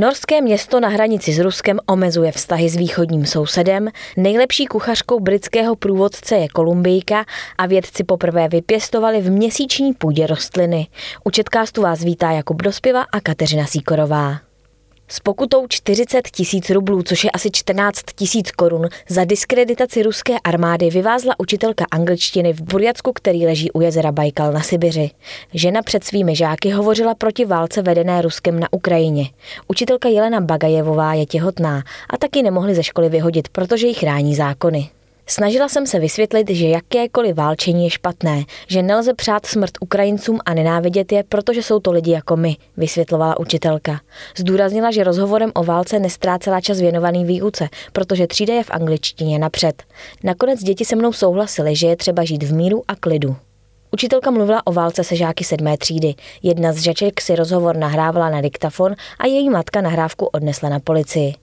Norské 0.00 0.40
město 0.40 0.80
na 0.80 0.88
hranici 0.88 1.32
s 1.32 1.38
Ruskem 1.38 1.78
omezuje 1.86 2.32
vztahy 2.32 2.68
s 2.68 2.76
východním 2.76 3.26
sousedem, 3.26 3.88
nejlepší 4.16 4.66
kuchařkou 4.66 5.20
britského 5.20 5.76
průvodce 5.76 6.36
je 6.36 6.48
Kolumbijka 6.48 7.24
a 7.58 7.66
vědci 7.66 8.04
poprvé 8.04 8.48
vypěstovali 8.48 9.20
v 9.20 9.30
měsíční 9.30 9.92
půdě 9.92 10.26
rostliny. 10.26 10.86
U 11.24 11.30
Četkástu 11.30 11.82
vás 11.82 12.04
vítá 12.04 12.30
Jakub 12.30 12.62
Dospěva 12.62 13.02
a 13.12 13.20
Kateřina 13.20 13.66
Síkorová. 13.66 14.47
S 15.10 15.20
pokutou 15.20 15.66
40 15.68 16.28
tisíc 16.30 16.70
rublů, 16.70 17.02
což 17.02 17.24
je 17.24 17.30
asi 17.30 17.50
14 17.52 18.00
tisíc 18.14 18.50
korun, 18.50 18.88
za 19.08 19.24
diskreditaci 19.24 20.02
ruské 20.02 20.38
armády 20.44 20.90
vyvázla 20.90 21.34
učitelka 21.38 21.84
angličtiny 21.90 22.52
v 22.52 22.62
Burjacku, 22.62 23.12
který 23.12 23.46
leží 23.46 23.70
u 23.70 23.80
jezera 23.80 24.12
Bajkal 24.12 24.52
na 24.52 24.60
Sibiři. 24.60 25.10
Žena 25.54 25.82
před 25.82 26.04
svými 26.04 26.36
žáky 26.36 26.70
hovořila 26.70 27.14
proti 27.14 27.44
válce 27.44 27.82
vedené 27.82 28.22
Ruskem 28.22 28.60
na 28.60 28.72
Ukrajině. 28.72 29.30
Učitelka 29.68 30.08
Jelena 30.08 30.40
Bagajevová 30.40 31.14
je 31.14 31.26
těhotná 31.26 31.82
a 32.10 32.18
taky 32.18 32.42
nemohli 32.42 32.74
ze 32.74 32.82
školy 32.82 33.08
vyhodit, 33.08 33.48
protože 33.48 33.86
ji 33.86 33.94
chrání 33.94 34.34
zákony. 34.34 34.90
Snažila 35.30 35.68
jsem 35.68 35.86
se 35.86 35.98
vysvětlit, 35.98 36.50
že 36.50 36.68
jakékoliv 36.68 37.36
válčení 37.36 37.84
je 37.84 37.90
špatné, 37.90 38.44
že 38.66 38.82
nelze 38.82 39.14
přát 39.14 39.46
smrt 39.46 39.70
Ukrajincům 39.80 40.38
a 40.44 40.54
nenávidět 40.54 41.12
je, 41.12 41.24
protože 41.28 41.62
jsou 41.62 41.80
to 41.80 41.92
lidi 41.92 42.10
jako 42.10 42.36
my, 42.36 42.56
vysvětlovala 42.76 43.40
učitelka. 43.40 44.00
Zdůraznila, 44.36 44.90
že 44.90 45.04
rozhovorem 45.04 45.52
o 45.54 45.64
válce 45.64 45.98
nestrácela 45.98 46.60
čas 46.60 46.80
věnovaný 46.80 47.24
výuce, 47.24 47.68
protože 47.92 48.26
třída 48.26 48.54
je 48.54 48.64
v 48.64 48.70
angličtině 48.70 49.38
napřed. 49.38 49.82
Nakonec 50.24 50.62
děti 50.62 50.84
se 50.84 50.96
mnou 50.96 51.12
souhlasily, 51.12 51.76
že 51.76 51.86
je 51.86 51.96
třeba 51.96 52.24
žít 52.24 52.42
v 52.42 52.54
míru 52.54 52.82
a 52.88 52.94
klidu. 52.94 53.36
Učitelka 53.92 54.30
mluvila 54.30 54.66
o 54.66 54.72
válce 54.72 55.04
se 55.04 55.16
žáky 55.16 55.44
sedmé 55.44 55.78
třídy. 55.78 56.14
Jedna 56.42 56.72
z 56.72 56.78
řeček 56.78 57.20
si 57.20 57.36
rozhovor 57.36 57.76
nahrávala 57.76 58.30
na 58.30 58.40
diktafon 58.40 58.94
a 59.18 59.26
její 59.26 59.50
matka 59.50 59.80
nahrávku 59.80 60.26
odnesla 60.26 60.68
na 60.68 60.80
policii. 60.80 61.34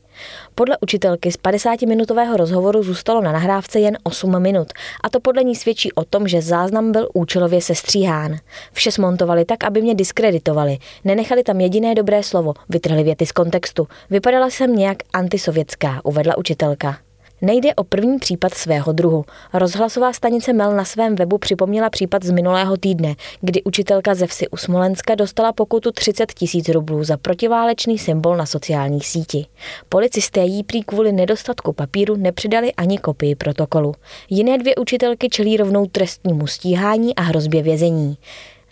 Podle 0.56 0.78
učitelky 0.82 1.32
z 1.32 1.38
50-minutového 1.38 2.38
rozhovoru 2.38 2.84
zůstalo 2.84 3.22
na 3.22 3.32
nahrávce 3.32 3.80
jen 3.80 3.98
8 4.04 4.42
minut 4.42 4.68
a 5.04 5.10
to 5.10 5.20
podle 5.20 5.44
ní 5.44 5.56
svědčí 5.56 5.94
o 5.94 6.04
tom, 6.04 6.28
že 6.28 6.42
záznam 6.42 6.92
byl 6.92 7.10
účelově 7.14 7.62
sestříhán. 7.62 8.36
Vše 8.74 8.92
smontovali 8.92 9.46
tak, 9.46 9.64
aby 9.64 9.82
mě 9.82 9.96
diskreditovali. 9.96 10.78
Nenechali 11.04 11.44
tam 11.44 11.62
jediné 11.62 11.96
dobré 11.96 12.24
slovo, 12.24 12.54
vytrhli 12.70 13.04
věty 13.04 13.26
z 13.26 13.32
kontextu. 13.32 13.88
Vypadala 14.10 14.50
jsem 14.50 14.76
nějak 14.76 14.98
antisovětská, 15.14 16.02
uvedla 16.04 16.38
učitelka. 16.38 17.05
Nejde 17.42 17.76
o 17.76 17.84
první 17.84 18.20
případ 18.20 18.54
svého 18.54 18.94
druhu. 18.94 19.26
Rozhlasová 19.54 20.14
stanice 20.14 20.54
Mel 20.54 20.76
na 20.76 20.86
svém 20.86 21.16
webu 21.16 21.38
připomněla 21.38 21.90
případ 21.90 22.24
z 22.24 22.32
minulého 22.32 22.78
týdne, 22.78 23.16
kdy 23.42 23.64
učitelka 23.64 24.16
ze 24.16 24.28
vsi 24.28 24.48
u 24.48 24.58
Smolenska 24.58 25.16
dostala 25.16 25.54
pokutu 25.54 25.92
30 25.92 26.34
tisíc 26.34 26.70
rublů 26.70 27.04
za 27.04 27.18
protiválečný 27.18 27.98
symbol 27.98 28.38
na 28.38 28.46
sociální 28.46 29.02
síti. 29.02 29.46
Policisté 29.90 30.40
jí 30.40 30.64
prý 30.64 30.84
kvůli 30.84 31.12
nedostatku 31.12 31.74
papíru 31.74 32.16
nepřidali 32.16 32.74
ani 32.74 32.98
kopii 32.98 33.36
protokolu. 33.36 33.94
Jiné 34.30 34.58
dvě 34.58 34.76
učitelky 34.76 35.30
čelí 35.30 35.58
rovnou 35.58 35.86
trestnímu 35.86 36.48
stíhání 36.48 37.16
a 37.16 37.22
hrozbě 37.22 37.64
vězení. 37.64 38.18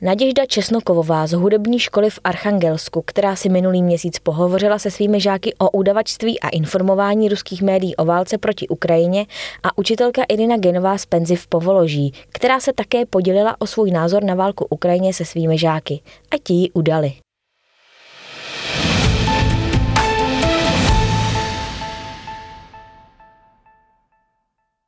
Naděžda 0.03 0.45
Česnokovová 0.45 1.27
z 1.27 1.33
hudební 1.33 1.79
školy 1.79 2.09
v 2.09 2.19
Archangelsku, 2.23 3.03
která 3.05 3.35
si 3.35 3.49
minulý 3.49 3.83
měsíc 3.83 4.19
pohovořila 4.19 4.79
se 4.79 4.91
svými 4.91 5.19
žáky 5.21 5.53
o 5.57 5.69
udavačství 5.69 6.39
a 6.39 6.49
informování 6.49 7.29
ruských 7.29 7.61
médií 7.61 7.95
o 7.95 8.05
válce 8.05 8.37
proti 8.37 8.67
Ukrajině 8.67 9.25
a 9.63 9.77
učitelka 9.77 10.23
Irina 10.23 10.57
Genová 10.57 10.97
z 10.97 11.05
Penzy 11.05 11.35
v 11.35 11.47
Povoloží, 11.47 12.13
která 12.29 12.59
se 12.59 12.73
také 12.73 13.05
podělila 13.05 13.55
o 13.59 13.67
svůj 13.67 13.91
názor 13.91 14.23
na 14.23 14.35
válku 14.35 14.67
Ukrajině 14.69 15.13
se 15.13 15.25
svými 15.25 15.57
žáky. 15.57 15.99
A 16.31 16.35
ti 16.43 16.53
ji 16.53 16.71
udali. 16.71 17.13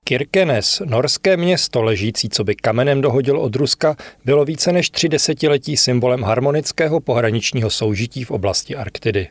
Kirkenes, 0.08 0.82
norské 0.86 1.38
město 1.38 1.82
ležící 1.82 2.30
co 2.30 2.44
by 2.44 2.56
kamenem 2.56 3.02
dohodil 3.02 3.40
od 3.40 3.56
Ruska, 3.56 3.96
bylo 4.26 4.46
více 4.46 4.72
než 4.72 4.90
tři 4.90 5.10
desetiletí 5.10 5.78
symbolem 5.78 6.24
harmonického 6.24 7.00
pohraničního 7.00 7.70
soužití 7.70 8.24
v 8.24 8.32
oblasti 8.32 8.76
Arktidy. 8.76 9.28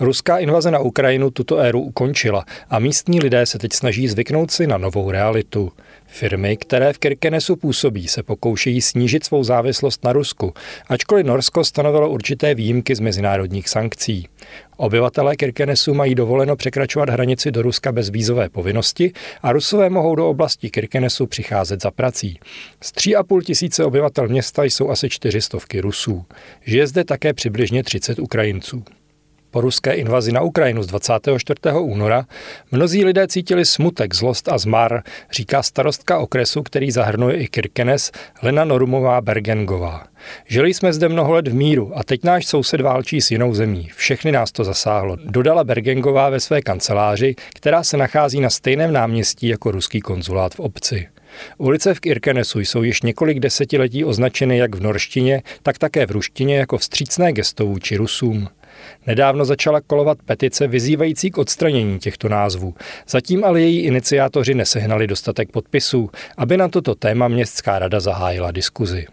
Ruská 0.00 0.38
invaze 0.38 0.70
na 0.70 0.78
Ukrajinu 0.78 1.30
tuto 1.30 1.58
éru 1.58 1.80
ukončila 1.80 2.44
a 2.70 2.78
místní 2.78 3.20
lidé 3.20 3.46
se 3.46 3.58
teď 3.58 3.72
snaží 3.72 4.08
zvyknout 4.08 4.50
si 4.50 4.66
na 4.66 4.78
novou 4.78 5.10
realitu. 5.10 5.72
Firmy, 6.06 6.56
které 6.56 6.92
v 6.92 6.98
Kirkenesu 6.98 7.56
působí, 7.56 8.08
se 8.08 8.22
pokoušejí 8.22 8.80
snížit 8.80 9.24
svou 9.24 9.44
závislost 9.44 10.04
na 10.04 10.12
Rusku, 10.12 10.54
ačkoliv 10.88 11.26
Norsko 11.26 11.64
stanovilo 11.64 12.10
určité 12.10 12.54
výjimky 12.54 12.94
z 12.94 13.00
mezinárodních 13.00 13.68
sankcí. 13.68 14.28
Obyvatelé 14.76 15.36
Kirkenesu 15.36 15.94
mají 15.94 16.14
dovoleno 16.14 16.56
překračovat 16.56 17.08
hranici 17.08 17.50
do 17.50 17.62
Ruska 17.62 17.92
bez 17.92 18.08
vízové 18.10 18.48
povinnosti 18.48 19.12
a 19.42 19.52
Rusové 19.52 19.90
mohou 19.90 20.14
do 20.14 20.28
oblasti 20.28 20.70
Kirkenesu 20.70 21.26
přicházet 21.26 21.82
za 21.82 21.90
prací. 21.90 22.38
Z 22.80 22.92
3,5 22.92 23.42
tisíce 23.42 23.84
obyvatel 23.84 24.28
města 24.28 24.64
jsou 24.64 24.90
asi 24.90 25.10
čtyřistovky 25.10 25.80
Rusů. 25.80 26.24
Žije 26.64 26.86
zde 26.86 27.04
také 27.04 27.32
přibližně 27.32 27.82
30 27.82 28.18
Ukrajinců. 28.18 28.84
Po 29.54 29.60
ruské 29.60 29.92
invazi 29.92 30.32
na 30.32 30.40
Ukrajinu 30.40 30.82
z 30.82 30.86
24. 30.86 31.60
února 31.80 32.26
mnozí 32.72 33.04
lidé 33.04 33.28
cítili 33.28 33.64
smutek, 33.64 34.14
zlost 34.14 34.48
a 34.48 34.58
zmar, 34.58 35.02
říká 35.32 35.62
starostka 35.62 36.18
okresu, 36.18 36.62
který 36.62 36.90
zahrnuje 36.90 37.36
i 37.36 37.48
Kirkenes, 37.48 38.12
Lena 38.42 38.64
Norumová 38.64 39.20
Bergengová. 39.20 40.06
Žili 40.46 40.74
jsme 40.74 40.92
zde 40.92 41.08
mnoho 41.08 41.32
let 41.32 41.48
v 41.48 41.54
míru 41.54 41.98
a 41.98 42.04
teď 42.04 42.24
náš 42.24 42.46
soused 42.46 42.80
válčí 42.80 43.20
s 43.20 43.30
jinou 43.30 43.54
zemí. 43.54 43.90
Všechny 43.96 44.32
nás 44.32 44.52
to 44.52 44.64
zasáhlo, 44.64 45.16
dodala 45.24 45.64
Bergengová 45.64 46.28
ve 46.28 46.40
své 46.40 46.62
kanceláři, 46.62 47.34
která 47.54 47.82
se 47.82 47.96
nachází 47.96 48.40
na 48.40 48.50
stejném 48.50 48.92
náměstí 48.92 49.48
jako 49.48 49.70
ruský 49.70 50.00
konzulát 50.00 50.54
v 50.54 50.60
obci. 50.60 51.08
Ulice 51.58 51.94
v 51.94 52.00
Kirkenesu 52.00 52.60
jsou 52.60 52.82
již 52.82 53.02
několik 53.02 53.40
desetiletí 53.40 54.04
označeny 54.04 54.58
jak 54.58 54.74
v 54.74 54.82
norštině, 54.82 55.42
tak 55.62 55.78
také 55.78 56.06
v 56.06 56.10
ruštině 56.10 56.56
jako 56.56 56.78
vstřícné 56.78 57.32
gesto 57.32 57.66
vůči 57.66 57.96
Rusům. 57.96 58.48
Nedávno 59.06 59.44
začala 59.44 59.80
kolovat 59.80 60.18
petice 60.24 60.66
vyzývající 60.66 61.30
k 61.30 61.38
odstranění 61.38 61.98
těchto 61.98 62.28
názvů. 62.28 62.74
Zatím 63.08 63.44
ale 63.44 63.60
její 63.60 63.80
iniciátoři 63.80 64.54
nesehnali 64.54 65.06
dostatek 65.06 65.50
podpisů, 65.52 66.10
aby 66.36 66.56
na 66.56 66.68
toto 66.68 66.94
téma 66.94 67.28
městská 67.28 67.78
rada 67.78 68.00
zahájila 68.00 68.50
diskuzi. 68.50 69.06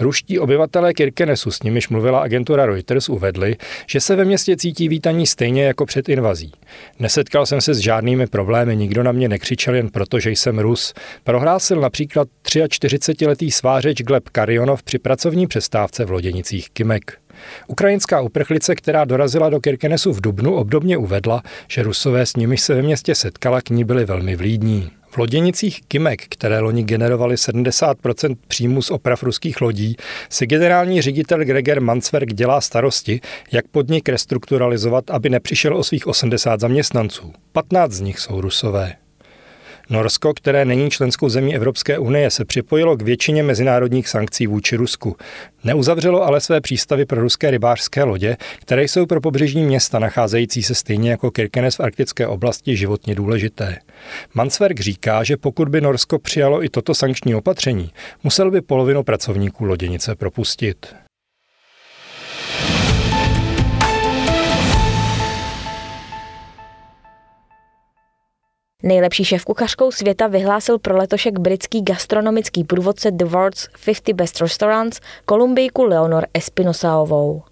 Ruští 0.00 0.38
obyvatelé 0.38 0.94
Kirkenesu, 0.94 1.50
s 1.50 1.62
nimiž 1.62 1.88
mluvila 1.88 2.20
agentura 2.20 2.66
Reuters, 2.66 3.08
uvedli, 3.08 3.56
že 3.86 4.00
se 4.00 4.16
ve 4.16 4.24
městě 4.24 4.56
cítí 4.56 4.88
vítaní 4.88 5.26
stejně 5.26 5.64
jako 5.64 5.86
před 5.86 6.08
invazí. 6.08 6.52
Nesetkal 6.98 7.46
jsem 7.46 7.60
se 7.60 7.74
s 7.74 7.78
žádnými 7.78 8.26
problémy, 8.26 8.76
nikdo 8.76 9.02
na 9.02 9.12
mě 9.12 9.28
nekřičel 9.28 9.74
jen 9.74 9.88
proto, 9.88 10.20
že 10.20 10.30
jsem 10.30 10.58
Rus. 10.58 10.94
Prohlásil 11.24 11.80
například 11.80 12.28
43-letý 12.48 13.50
svářeč 13.50 14.02
Gleb 14.02 14.28
Karionov 14.28 14.82
při 14.82 14.98
pracovní 14.98 15.46
přestávce 15.46 16.04
v 16.04 16.10
Loděnicích 16.10 16.70
Kimek. 16.70 17.23
Ukrajinská 17.66 18.20
uprchlice, 18.20 18.74
která 18.74 19.04
dorazila 19.04 19.50
do 19.50 19.60
Kirkenesu 19.60 20.12
v 20.12 20.20
Dubnu, 20.20 20.54
obdobně 20.54 20.96
uvedla, 20.96 21.42
že 21.68 21.82
Rusové 21.82 22.26
s 22.26 22.36
nimiž 22.36 22.60
se 22.60 22.74
ve 22.74 22.82
městě 22.82 23.14
setkala, 23.14 23.60
k 23.60 23.70
ní 23.70 23.84
byli 23.84 24.04
velmi 24.04 24.36
vlídní. 24.36 24.90
V 25.10 25.18
loděnicích 25.18 25.80
Kimek, 25.88 26.22
které 26.28 26.60
loni 26.60 26.82
generovaly 26.82 27.34
70% 27.34 28.36
příjmu 28.48 28.82
z 28.82 28.90
oprav 28.90 29.22
ruských 29.22 29.60
lodí, 29.60 29.96
si 30.30 30.46
generální 30.46 31.02
ředitel 31.02 31.44
Gregor 31.44 31.80
Mansverk 31.80 32.32
dělá 32.32 32.60
starosti, 32.60 33.20
jak 33.52 33.68
podnik 33.68 34.08
restrukturalizovat, 34.08 35.10
aby 35.10 35.30
nepřišel 35.30 35.76
o 35.76 35.84
svých 35.84 36.06
80 36.06 36.60
zaměstnanců. 36.60 37.32
15 37.52 37.92
z 37.92 38.00
nich 38.00 38.18
jsou 38.18 38.40
rusové. 38.40 39.03
Norsko, 39.90 40.34
které 40.34 40.64
není 40.64 40.90
členskou 40.90 41.28
zemí 41.28 41.54
Evropské 41.54 41.98
unie, 41.98 42.30
se 42.30 42.44
připojilo 42.44 42.96
k 42.96 43.02
většině 43.02 43.42
mezinárodních 43.42 44.08
sankcí 44.08 44.46
vůči 44.46 44.76
Rusku. 44.76 45.16
Neuzavřelo 45.64 46.22
ale 46.22 46.40
své 46.40 46.60
přístavy 46.60 47.04
pro 47.06 47.20
ruské 47.20 47.50
rybářské 47.50 48.04
lodě, 48.04 48.36
které 48.60 48.84
jsou 48.84 49.06
pro 49.06 49.20
pobřežní 49.20 49.64
města 49.64 49.98
nacházející 49.98 50.62
se 50.62 50.74
stejně 50.74 51.10
jako 51.10 51.30
Kirkenes 51.30 51.76
v 51.76 51.80
arktické 51.80 52.26
oblasti 52.26 52.76
životně 52.76 53.14
důležité. 53.14 53.78
Mansverk 54.34 54.80
říká, 54.80 55.24
že 55.24 55.36
pokud 55.36 55.68
by 55.68 55.80
Norsko 55.80 56.18
přijalo 56.18 56.64
i 56.64 56.68
toto 56.68 56.94
sankční 56.94 57.34
opatření, 57.34 57.90
musel 58.22 58.50
by 58.50 58.60
polovinu 58.60 59.02
pracovníků 59.02 59.64
loděnice 59.64 60.14
propustit. 60.14 61.03
Nejlepší 68.86 69.24
šéf 69.24 69.44
kuchařkou 69.44 69.90
světa 69.90 70.26
vyhlásil 70.26 70.78
pro 70.78 70.96
letošek 70.96 71.38
britský 71.38 71.82
gastronomický 71.82 72.64
průvodce 72.64 73.10
The 73.10 73.24
World's 73.24 73.68
50 73.84 74.12
Best 74.14 74.40
Restaurants 74.40 75.00
Kolumbijku 75.24 75.84
Leonor 75.84 76.26
Espinosaovou. 76.34 77.42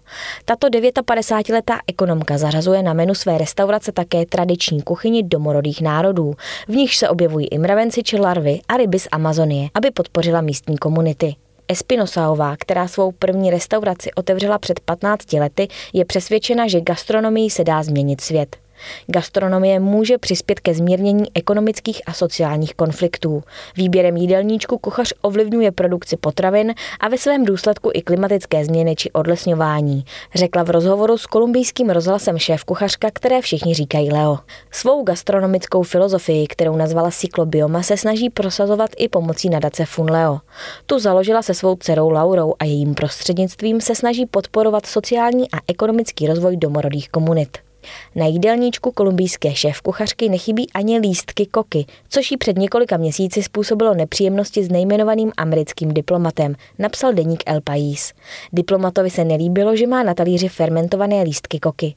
Tato 0.44 0.66
59-letá 0.66 1.78
ekonomka 1.86 2.38
zařazuje 2.38 2.82
na 2.82 2.92
menu 2.92 3.14
své 3.14 3.38
restaurace 3.38 3.92
také 3.92 4.26
tradiční 4.26 4.82
kuchyni 4.82 5.22
domorodých 5.22 5.80
národů. 5.80 6.34
V 6.68 6.76
nich 6.76 6.96
se 6.96 7.08
objevují 7.08 7.46
i 7.46 7.58
mravenci 7.58 8.02
či 8.02 8.20
larvy 8.20 8.60
a 8.68 8.76
ryby 8.76 8.98
z 8.98 9.08
Amazonie, 9.12 9.68
aby 9.74 9.90
podpořila 9.90 10.40
místní 10.40 10.78
komunity. 10.78 11.34
Espinosaová, 11.68 12.56
která 12.56 12.88
svou 12.88 13.12
první 13.12 13.50
restauraci 13.50 14.12
otevřela 14.12 14.58
před 14.58 14.80
15 14.80 15.32
lety, 15.32 15.68
je 15.92 16.04
přesvědčena, 16.04 16.68
že 16.68 16.80
gastronomii 16.80 17.50
se 17.50 17.64
dá 17.64 17.82
změnit 17.82 18.20
svět. 18.20 18.61
Gastronomie 19.06 19.80
může 19.80 20.18
přispět 20.18 20.60
ke 20.60 20.74
zmírnění 20.74 21.24
ekonomických 21.34 22.02
a 22.06 22.12
sociálních 22.12 22.74
konfliktů. 22.74 23.42
Výběrem 23.76 24.16
jídelníčku 24.16 24.78
kuchař 24.78 25.12
ovlivňuje 25.22 25.72
produkci 25.72 26.16
potravin 26.16 26.74
a 27.00 27.08
ve 27.08 27.18
svém 27.18 27.44
důsledku 27.44 27.90
i 27.94 28.02
klimatické 28.02 28.64
změny 28.64 28.96
či 28.96 29.10
odlesňování, 29.10 30.04
řekla 30.34 30.62
v 30.62 30.70
rozhovoru 30.70 31.18
s 31.18 31.26
kolumbijským 31.26 31.90
rozhlasem 31.90 32.38
šéf 32.38 32.64
kuchařka, 32.64 33.08
které 33.12 33.40
všichni 33.40 33.74
říkají 33.74 34.12
Leo. 34.12 34.38
Svou 34.70 35.02
gastronomickou 35.02 35.82
filozofii, 35.82 36.46
kterou 36.46 36.76
nazvala 36.76 37.10
Cyklobioma, 37.10 37.82
se 37.82 37.96
snaží 37.96 38.30
prosazovat 38.30 38.90
i 38.96 39.08
pomocí 39.08 39.48
nadace 39.48 39.84
Funleo. 39.84 40.40
Tu 40.86 40.98
založila 40.98 41.42
se 41.42 41.54
svou 41.54 41.76
dcerou 41.76 42.10
Laurou 42.10 42.54
a 42.58 42.64
jejím 42.64 42.94
prostřednictvím 42.94 43.80
se 43.80 43.94
snaží 43.94 44.26
podporovat 44.26 44.86
sociální 44.86 45.50
a 45.50 45.56
ekonomický 45.68 46.26
rozvoj 46.26 46.56
domorodých 46.56 47.08
komunit. 47.08 47.71
Na 48.14 48.26
jídelníčku 48.26 48.90
kolumbijské 48.90 49.54
šéf 49.54 49.80
kuchařky 49.80 50.28
nechybí 50.28 50.70
ani 50.74 50.98
lístky 50.98 51.46
koky, 51.46 51.86
což 52.08 52.30
jí 52.30 52.36
před 52.36 52.58
několika 52.58 52.96
měsíci 52.96 53.42
způsobilo 53.42 53.94
nepříjemnosti 53.94 54.64
s 54.64 54.68
nejmenovaným 54.68 55.32
americkým 55.36 55.94
diplomatem, 55.94 56.54
napsal 56.78 57.12
deník 57.12 57.42
El 57.46 57.60
País. 57.60 58.12
Diplomatovi 58.52 59.10
se 59.10 59.24
nelíbilo, 59.24 59.76
že 59.76 59.86
má 59.86 60.02
na 60.02 60.14
talíři 60.14 60.48
fermentované 60.48 61.22
lístky 61.22 61.60
koky. 61.60 61.94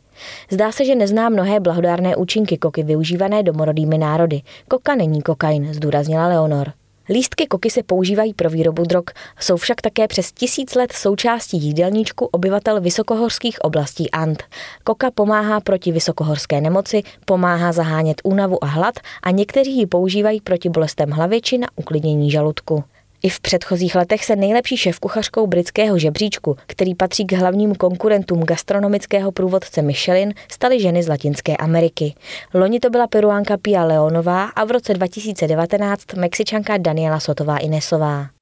Zdá 0.52 0.72
se, 0.72 0.86
že 0.86 0.96
nezná 0.96 1.30
mnohé 1.30 1.60
blahodárné 1.60 2.16
účinky 2.16 2.58
koky 2.58 2.84
využívané 2.84 3.44
domorodými 3.44 3.98
národy. 3.98 4.42
Koka 4.68 4.96
není 4.96 5.22
kokain, 5.22 5.74
zdůraznila 5.74 6.28
Leonor. 6.28 6.72
Lístky 7.10 7.48
koky 7.48 7.70
se 7.70 7.84
používají 7.84 8.34
pro 8.34 8.50
výrobu 8.50 8.84
drog, 8.84 9.04
jsou 9.40 9.58
však 9.58 9.82
také 9.82 10.08
přes 10.08 10.32
tisíc 10.32 10.76
let 10.76 10.92
součástí 10.92 11.58
jídelníčku 11.58 12.26
obyvatel 12.26 12.82
vysokohorských 12.82 13.62
oblastí 13.62 14.12
Ant. 14.12 14.44
Koka 14.84 15.12
pomáhá 15.12 15.60
proti 15.60 15.92
vysokohorské 15.92 16.62
nemoci, 16.62 17.04
pomáhá 17.26 17.72
zahánět 17.72 18.22
únavu 18.24 18.64
a 18.64 18.68
hlad 18.68 18.96
a 19.24 19.32
někteří 19.32 19.78
ji 19.78 19.86
používají 19.86 20.42
proti 20.42 20.70
bolestem 20.70 21.10
hlavy 21.10 21.42
či 21.42 21.58
na 21.58 21.68
uklidnění 21.76 22.32
žaludku. 22.32 22.84
I 23.26 23.30
v 23.30 23.40
předchozích 23.40 23.96
letech 23.96 24.26
se 24.26 24.36
nejlepší 24.36 24.78
šéf-kuchařkou 24.78 25.48
britského 25.48 26.00
žebříčku, 26.00 26.58
který 26.68 26.96
patří 26.96 27.26
k 27.26 27.34
hlavním 27.34 27.76
konkurentům 27.76 28.44
gastronomického 28.44 29.32
průvodce 29.32 29.82
Michelin, 29.82 30.34
staly 30.52 30.80
ženy 30.80 31.04
z 31.04 31.08
Latinské 31.08 31.58
Ameriky. 31.58 32.14
Loni 32.54 32.80
to 32.80 32.90
byla 32.90 33.08
peruánka 33.08 33.58
Pia 33.58 33.84
Leonová 33.84 34.44
a 34.44 34.66
v 34.66 34.72
roce 34.72 34.94
2019 34.94 36.14
Mexičanka 36.14 36.78
Daniela 36.78 37.20
Sotová 37.20 37.58
Inesová. 37.58 38.35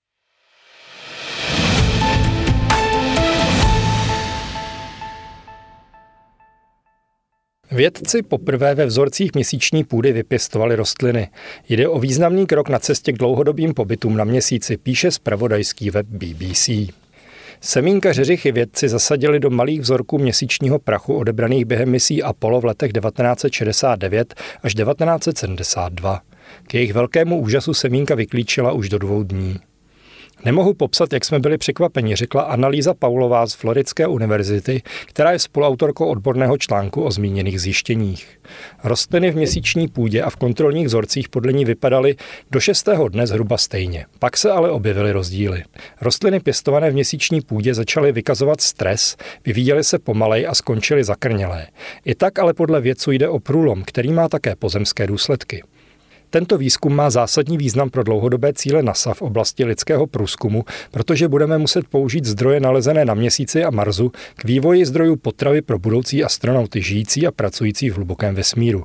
Vědci 7.73 8.21
poprvé 8.21 8.75
ve 8.75 8.85
vzorcích 8.85 9.33
měsíční 9.33 9.83
půdy 9.83 10.13
vypěstovali 10.13 10.75
rostliny. 10.75 11.29
Jde 11.69 11.87
o 11.87 11.99
významný 11.99 12.45
krok 12.45 12.69
na 12.69 12.79
cestě 12.79 13.13
k 13.13 13.17
dlouhodobým 13.17 13.73
pobytům 13.73 14.17
na 14.17 14.23
měsíci, 14.23 14.77
píše 14.77 15.11
zpravodajský 15.11 15.89
web 15.89 16.05
BBC. 16.09 16.69
Semínka 17.61 18.13
řeřichy 18.13 18.51
vědci 18.51 18.89
zasadili 18.89 19.39
do 19.39 19.49
malých 19.49 19.81
vzorků 19.81 20.17
měsíčního 20.17 20.79
prachu 20.79 21.13
odebraných 21.13 21.65
během 21.65 21.89
misí 21.89 22.23
Apollo 22.23 22.61
v 22.61 22.65
letech 22.65 22.91
1969 22.93 24.33
až 24.63 24.73
1972. 24.73 26.21
K 26.67 26.73
jejich 26.73 26.93
velkému 26.93 27.39
úžasu 27.39 27.73
semínka 27.73 28.15
vyklíčila 28.15 28.71
už 28.71 28.89
do 28.89 28.97
dvou 28.97 29.23
dní. 29.23 29.59
Nemohu 30.45 30.73
popsat, 30.73 31.13
jak 31.13 31.25
jsme 31.25 31.39
byli 31.39 31.57
překvapeni, 31.57 32.15
řekla 32.15 32.41
Analýza 32.41 32.93
Paulová 32.93 33.47
z 33.47 33.53
Floridské 33.53 34.07
univerzity, 34.07 34.81
která 35.05 35.31
je 35.31 35.39
spoluautorkou 35.39 36.05
odborného 36.05 36.57
článku 36.57 37.03
o 37.03 37.11
zmíněných 37.11 37.61
zjištěních. 37.61 38.39
Rostliny 38.83 39.31
v 39.31 39.35
měsíční 39.35 39.87
půdě 39.87 40.21
a 40.21 40.29
v 40.29 40.35
kontrolních 40.35 40.87
vzorcích 40.87 41.29
podle 41.29 41.53
ní 41.53 41.65
vypadaly 41.65 42.15
do 42.51 42.59
šestého 42.59 43.09
dne 43.09 43.27
zhruba 43.27 43.57
stejně. 43.57 44.05
Pak 44.19 44.37
se 44.37 44.51
ale 44.51 44.71
objevily 44.71 45.11
rozdíly. 45.11 45.63
Rostliny 46.01 46.39
pěstované 46.39 46.91
v 46.91 46.93
měsíční 46.93 47.41
půdě 47.41 47.73
začaly 47.73 48.11
vykazovat 48.11 48.61
stres, 48.61 49.17
vyvíjely 49.45 49.83
se 49.83 49.99
pomalej 49.99 50.47
a 50.47 50.55
skončily 50.55 51.03
zakrnělé. 51.03 51.67
I 52.05 52.15
tak 52.15 52.39
ale 52.39 52.53
podle 52.53 52.81
vědců 52.81 53.11
jde 53.11 53.29
o 53.29 53.39
průlom, 53.39 53.83
který 53.83 54.11
má 54.11 54.29
také 54.29 54.55
pozemské 54.55 55.07
důsledky. 55.07 55.63
Tento 56.33 56.57
výzkum 56.57 56.95
má 56.95 57.09
zásadní 57.09 57.57
význam 57.57 57.89
pro 57.89 58.03
dlouhodobé 58.03 58.53
cíle 58.53 58.83
NASA 58.83 59.13
v 59.13 59.21
oblasti 59.21 59.65
lidského 59.65 60.07
průzkumu, 60.07 60.63
protože 60.91 61.27
budeme 61.27 61.57
muset 61.57 61.87
použít 61.87 62.25
zdroje 62.25 62.59
nalezené 62.59 63.05
na 63.05 63.13
měsíci 63.13 63.63
a 63.63 63.69
Marsu 63.69 64.11
k 64.35 64.43
vývoji 64.45 64.85
zdrojů 64.85 65.15
potravy 65.15 65.61
pro 65.61 65.79
budoucí 65.79 66.23
astronauty 66.23 66.81
žijící 66.81 67.27
a 67.27 67.31
pracující 67.31 67.89
v 67.89 67.95
hlubokém 67.95 68.35
vesmíru. 68.35 68.83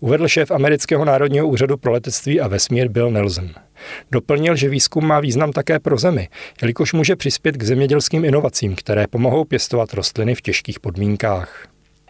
Uvedl 0.00 0.28
šéf 0.28 0.50
amerického 0.50 1.04
národního 1.04 1.48
úřadu 1.48 1.76
pro 1.76 1.92
letectví 1.92 2.40
a 2.40 2.48
vesmír 2.48 2.88
Bill 2.88 3.10
Nelson. 3.10 3.50
Doplnil, 4.12 4.56
že 4.56 4.68
výzkum 4.68 5.06
má 5.06 5.20
význam 5.20 5.52
také 5.52 5.78
pro 5.78 5.98
Zemi, 5.98 6.28
jelikož 6.62 6.92
může 6.92 7.16
přispět 7.16 7.56
k 7.56 7.62
zemědělským 7.62 8.24
inovacím, 8.24 8.74
které 8.74 9.06
pomohou 9.06 9.44
pěstovat 9.44 9.94
rostliny 9.94 10.34
v 10.34 10.42
těžkých 10.42 10.80
podmínkách. 10.80 11.66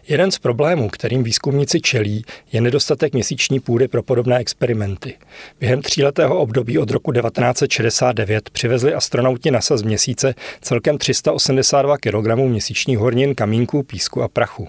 Jeden 0.07 0.31
z 0.31 0.39
problémů, 0.39 0.89
kterým 0.89 1.23
výzkumníci 1.23 1.81
čelí, 1.81 2.25
je 2.51 2.61
nedostatek 2.61 3.13
měsíční 3.13 3.59
půdy 3.59 3.87
pro 3.87 4.03
podobné 4.03 4.37
experimenty. 4.37 5.13
Během 5.59 5.81
tříletého 5.81 6.39
období 6.39 6.77
od 6.77 6.91
roku 6.91 7.11
1969 7.11 8.49
přivezli 8.49 8.93
astronauti 8.93 9.51
NASA 9.51 9.77
z 9.77 9.81
měsíce 9.81 10.35
celkem 10.61 10.97
382 10.97 11.97
kg 11.97 12.35
měsíčních 12.35 12.97
hornin, 12.97 13.35
kamínků, 13.35 13.83
písku 13.83 14.21
a 14.21 14.27
prachu. 14.27 14.67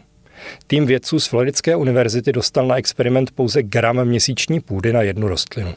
Tým 0.66 0.86
vědců 0.86 1.20
z 1.20 1.26
Floridské 1.26 1.76
univerzity 1.76 2.32
dostal 2.32 2.66
na 2.66 2.76
experiment 2.76 3.30
pouze 3.30 3.62
gram 3.62 4.04
měsíční 4.04 4.60
půdy 4.60 4.92
na 4.92 5.02
jednu 5.02 5.28
rostlinu. 5.28 5.74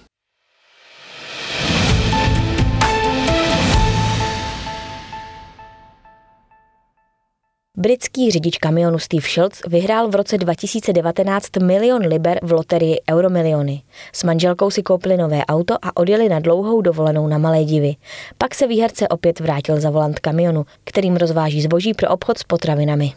Britský 7.78 8.32
řidič 8.32 8.58
kamionu 8.58 9.00
Steve 9.00 9.28
Schultz 9.28 9.62
vyhrál 9.68 10.08
v 10.08 10.16
roce 10.16 10.38
2019 10.38 11.50
milion 11.64 12.02
liber 12.02 12.40
v 12.44 12.52
loterii 12.52 12.98
Euromiliony. 13.12 13.82
S 14.14 14.24
manželkou 14.24 14.70
si 14.70 14.84
koupili 14.84 15.18
nové 15.18 15.46
auto 15.46 15.74
a 15.82 15.98
odjeli 15.98 16.30
na 16.30 16.40
dlouhou 16.40 16.82
dovolenou 16.82 17.28
na 17.28 17.38
Malé 17.38 17.64
divy. 17.64 17.96
Pak 18.38 18.56
se 18.56 18.68
výherce 18.68 19.08
opět 19.08 19.40
vrátil 19.40 19.80
za 19.80 19.90
volant 19.90 20.20
kamionu, 20.20 20.66
kterým 20.84 21.16
rozváží 21.16 21.62
zboží 21.62 21.94
pro 21.94 22.10
obchod 22.10 22.38
s 22.38 22.44
potravinami. 22.44 23.14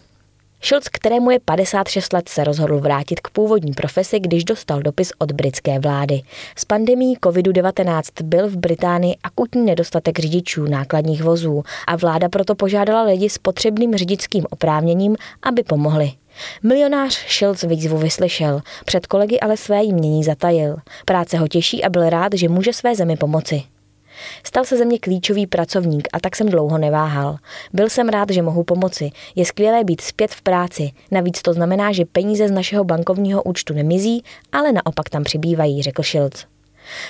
Schulz, 0.62 0.88
kterému 0.88 1.30
je 1.30 1.38
56 1.44 2.12
let, 2.12 2.28
se 2.28 2.44
rozhodl 2.44 2.78
vrátit 2.78 3.20
k 3.20 3.30
původní 3.30 3.72
profesi, 3.72 4.20
když 4.20 4.44
dostal 4.44 4.82
dopis 4.82 5.12
od 5.18 5.32
britské 5.32 5.78
vlády. 5.78 6.22
S 6.56 6.64
pandemí 6.64 7.16
COVID-19 7.16 8.02
byl 8.22 8.48
v 8.48 8.56
Británii 8.56 9.16
akutní 9.22 9.64
nedostatek 9.64 10.18
řidičů 10.18 10.64
nákladních 10.64 11.22
vozů 11.22 11.62
a 11.86 11.96
vláda 11.96 12.28
proto 12.28 12.54
požádala 12.54 13.02
lidi 13.02 13.30
s 13.30 13.38
potřebným 13.38 13.96
řidičským 13.96 14.46
oprávněním, 14.50 15.16
aby 15.42 15.62
pomohli. 15.62 16.12
Milionář 16.62 17.14
Schulz 17.14 17.62
výzvu 17.62 17.98
vyslyšel, 17.98 18.60
před 18.84 19.06
kolegy 19.06 19.40
ale 19.40 19.56
své 19.56 19.84
jmění 19.84 20.24
zatajil. 20.24 20.76
Práce 21.04 21.38
ho 21.38 21.48
těší 21.48 21.84
a 21.84 21.88
byl 21.88 22.10
rád, 22.10 22.32
že 22.34 22.48
může 22.48 22.72
své 22.72 22.94
zemi 22.94 23.16
pomoci. 23.16 23.62
Stal 24.44 24.64
se 24.64 24.76
ze 24.76 24.84
mě 24.84 24.98
klíčový 24.98 25.46
pracovník 25.46 26.08
a 26.12 26.20
tak 26.20 26.36
jsem 26.36 26.48
dlouho 26.48 26.78
neváhal. 26.78 27.36
Byl 27.72 27.88
jsem 27.88 28.08
rád, 28.08 28.30
že 28.30 28.42
mohu 28.42 28.64
pomoci. 28.64 29.10
Je 29.34 29.44
skvělé 29.44 29.84
být 29.84 30.00
zpět 30.00 30.30
v 30.30 30.42
práci. 30.42 30.90
Navíc 31.10 31.42
to 31.42 31.52
znamená, 31.52 31.92
že 31.92 32.04
peníze 32.04 32.48
z 32.48 32.50
našeho 32.50 32.84
bankovního 32.84 33.42
účtu 33.42 33.74
nemizí, 33.74 34.22
ale 34.52 34.72
naopak 34.72 35.08
tam 35.10 35.24
přibývají, 35.24 35.82
řekl 35.82 36.02
Schilc. 36.02 36.44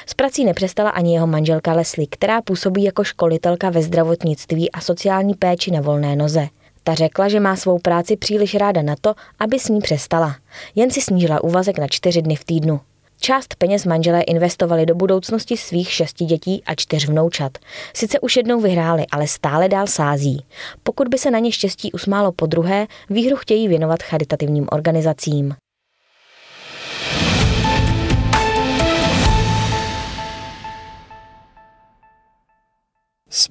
S 0.07 0.15
prací 0.15 0.45
nepřestala 0.45 0.91
ani 0.91 1.15
jeho 1.15 1.27
manželka 1.27 1.73
Leslie, 1.73 2.07
která 2.11 2.43
působí 2.43 2.83
jako 2.85 3.05
školitelka 3.05 3.71
ve 3.71 3.83
zdravotnictví 3.83 4.73
a 4.73 4.81
sociální 4.81 5.35
péči 5.35 5.71
na 5.71 5.81
volné 5.81 6.17
noze. 6.17 6.49
Ta 6.83 6.95
řekla, 6.95 7.29
že 7.29 7.41
má 7.41 7.57
svou 7.57 7.79
práci 7.79 8.17
příliš 8.17 8.55
ráda 8.55 8.83
na 8.83 8.95
to, 9.01 9.15
aby 9.39 9.59
s 9.59 9.69
ní 9.69 9.81
přestala. 9.81 10.37
Jen 10.75 10.91
si 10.91 11.01
snížila 11.01 11.45
úvazek 11.45 11.79
na 11.79 11.87
čtyři 11.87 12.23
dny 12.23 12.37
v 12.37 12.45
týdnu. 12.45 12.81
Část 13.21 13.55
peněz 13.55 13.85
manželé 13.85 14.23
investovali 14.23 14.87
do 14.87 14.95
budoucnosti 14.95 15.57
svých 15.57 15.93
šesti 15.93 16.25
dětí 16.25 16.63
a 16.67 16.75
čtyř 16.75 17.09
vnoučat. 17.09 17.59
Sice 17.95 18.21
už 18.21 18.37
jednou 18.37 18.61
vyhráli, 18.61 19.07
ale 19.13 19.27
stále 19.27 19.69
dál 19.69 19.87
sází. 19.87 20.45
Pokud 20.83 21.09
by 21.09 21.19
se 21.19 21.31
na 21.31 21.39
ně 21.39 21.53
štěstí 21.53 21.93
usmálo 21.93 22.33
po 22.33 22.47
druhé, 22.47 22.87
výhru 23.11 23.37
chtějí 23.37 23.69
věnovat 23.69 24.03
charitativním 24.03 24.67
organizacím. 24.71 25.55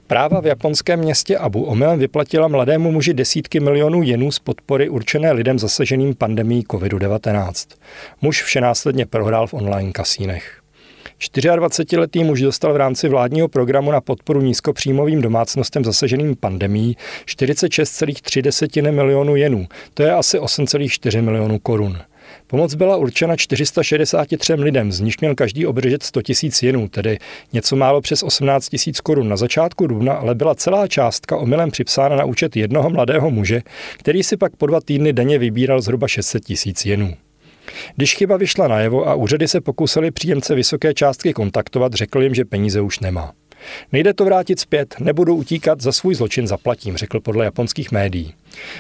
Zpráva 0.08 0.42
v 0.42 0.46
japonském 0.46 1.00
městě 1.00 1.38
Abu 1.38 1.64
omylem 1.64 2.00
vyplatila 2.00 2.48
mladému 2.48 2.92
muži 2.92 3.14
desítky 3.14 3.60
milionů 3.60 4.04
jenů 4.04 4.32
z 4.32 4.40
podpory 4.40 4.90
určené 4.90 5.32
lidem 5.32 5.60
zasaženým 5.60 6.16
pandemí 6.16 6.64
COVID-19. 6.64 7.76
Muž 8.22 8.44
vše 8.44 8.62
následně 8.62 9.06
prohrál 9.06 9.48
v 9.48 9.54
online 9.54 9.92
kasínech. 9.92 10.62
24-letý 11.20 12.24
muž 12.24 12.42
dostal 12.42 12.74
v 12.74 12.78
rámci 12.78 13.10
vládního 13.10 13.48
programu 13.48 13.92
na 13.92 14.02
podporu 14.02 14.42
nízkopříjmovým 14.42 15.22
domácnostem 15.22 15.86
zasaženým 15.86 16.36
pandemí 16.36 16.98
46,3 17.26 18.92
milionu 18.92 19.36
jenů, 19.36 19.68
to 19.94 20.04
je 20.04 20.14
asi 20.14 20.40
8,4 20.40 21.22
milionů 21.22 21.60
korun. 21.60 21.98
Pomoc 22.48 22.76
byla 22.76 22.98
určena 22.98 23.36
463 23.36 24.54
lidem, 24.54 24.92
z 24.92 25.00
nich 25.00 25.16
měl 25.22 25.36
každý 25.36 25.66
obdržet 25.66 26.04
100 26.04 26.22
tisíc 26.22 26.64
jenů, 26.64 26.88
tedy 26.88 27.18
něco 27.54 27.76
málo 27.76 28.02
přes 28.02 28.24
18 28.24 28.70
tisíc 28.70 29.02
korun. 29.02 29.30
Na 29.30 29.38
začátku 29.38 29.88
dubna 29.88 30.14
ale 30.14 30.36
byla 30.36 30.56
celá 30.56 30.88
částka 30.88 31.38
omylem 31.38 31.72
připsána 31.72 32.16
na 32.16 32.24
účet 32.24 32.56
jednoho 32.56 32.90
mladého 32.90 33.32
muže, 33.32 33.62
který 33.98 34.24
si 34.24 34.38
pak 34.38 34.56
po 34.56 34.68
dva 34.68 34.82
týdny 34.82 35.14
denně 35.14 35.40
vybíral 35.40 35.82
zhruba 35.82 36.08
600 36.08 36.46
tisíc 36.46 36.86
jenů. 36.86 37.14
Když 37.96 38.16
chyba 38.16 38.38
vyšla 38.38 38.68
najevo 38.68 39.08
a 39.08 39.16
úřady 39.16 39.48
se 39.48 39.62
pokusili 39.62 40.12
příjemce 40.12 40.56
vysoké 40.56 40.94
částky 40.94 41.34
kontaktovat, 41.34 41.94
řekl 41.94 42.22
jim, 42.22 42.36
že 42.36 42.46
peníze 42.46 42.82
už 42.82 43.00
nemá. 43.00 43.34
Nejde 43.92 44.14
to 44.14 44.26
vrátit 44.26 44.60
zpět, 44.60 44.96
nebudu 45.00 45.36
utíkat, 45.36 45.82
za 45.82 45.92
svůj 45.92 46.16
zločin 46.16 46.48
zaplatím, 46.48 46.98
řekl 46.98 47.20
podle 47.20 47.46
japonských 47.46 47.92
médií. 47.92 48.34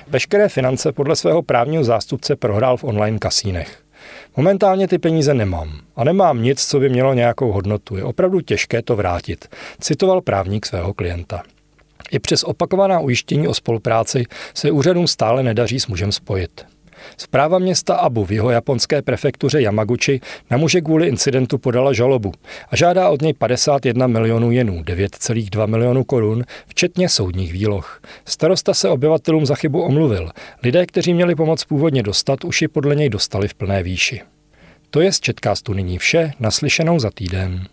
Veškeré 0.08 0.50
finance 0.50 0.92
podle 0.92 1.16
svého 1.16 1.44
právního 1.44 1.84
zástupce 1.84 2.36
prohrál 2.36 2.78
v 2.78 2.84
online 2.84 3.20
kasínech. 3.20 3.84
Momentálně 4.38 4.88
ty 4.88 4.98
peníze 4.98 5.34
nemám. 5.34 5.80
A 5.96 6.04
nemám 6.04 6.44
nic, 6.44 6.66
co 6.66 6.80
by 6.80 6.90
mělo 6.90 7.14
nějakou 7.14 7.52
hodnotu. 7.52 7.98
Je 7.98 8.04
opravdu 8.04 8.42
těžké 8.42 8.82
to 8.82 8.96
vrátit, 8.96 9.48
citoval 9.80 10.22
právník 10.22 10.66
svého 10.66 10.94
klienta. 10.94 11.44
I 12.12 12.20
přes 12.20 12.44
opakovaná 12.44 13.00
ujištění 13.00 13.48
o 13.48 13.54
spolupráci 13.54 14.24
se 14.54 14.72
úřadům 14.72 15.08
stále 15.08 15.44
nedaří 15.44 15.80
s 15.80 15.88
mužem 15.88 16.12
spojit. 16.12 16.66
Zpráva 17.18 17.60
města 17.60 17.96
Abu 17.96 18.26
v 18.26 18.32
jeho 18.32 18.50
japonské 18.50 19.02
prefektuře 19.02 19.62
Yamaguchi 19.62 20.22
na 20.52 20.58
muže 20.58 20.82
kvůli 20.82 21.08
incidentu 21.08 21.58
podala 21.58 21.94
žalobu 21.94 22.32
a 22.70 22.76
žádá 22.76 23.10
od 23.10 23.22
něj 23.22 23.34
51 23.34 24.08
milionů 24.08 24.52
jenů, 24.52 24.82
9,2 24.82 25.68
milionů 25.68 26.04
korun, 26.04 26.44
včetně 26.68 27.10
soudních 27.10 27.54
výloh. 27.54 28.02
Starosta 28.26 28.74
se 28.74 28.90
obyvatelům 28.90 29.46
za 29.46 29.56
chybu 29.56 29.82
omluvil. 29.82 30.30
Lidé, 30.64 30.86
kteří 30.86 31.14
měli 31.14 31.36
pomoc 31.36 31.64
původně 31.64 32.04
dostat, 32.04 32.44
už 32.44 32.62
ji 32.62 32.68
podle 32.68 32.96
něj 32.96 33.10
dostali 33.10 33.48
v 33.48 33.54
plné 33.54 33.84
výši. 33.84 34.22
To 34.90 35.02
je 35.02 35.12
z 35.12 35.20
Četkástu 35.20 35.74
nyní 35.74 35.98
vše, 35.98 36.32
naslyšenou 36.40 37.00
za 37.00 37.12
týden. 37.12 37.68